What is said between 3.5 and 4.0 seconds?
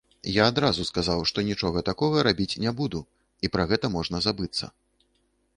пра гэта